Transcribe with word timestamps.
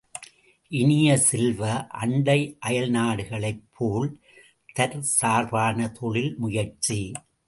இனிய 0.71 1.17
செல்வ, 1.17 1.67
அண்டை 1.99 2.57
அயல்நாடுகளைப் 2.65 3.61
போல் 3.77 4.09
தற்சார்பான 4.73 5.91
தொழில் 5.91 6.35
முயற்சி. 6.37 6.99